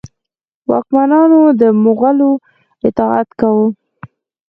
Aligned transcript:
واکمنانو 0.69 1.41
د 1.59 1.61
مغولو 1.83 2.31
اطاعت 2.87 3.29
کاوه. 3.39 3.67